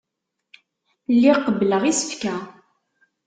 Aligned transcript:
Lliɣ 1.13 1.37
qebbleɣ 1.45 1.83
isefka. 1.91 2.35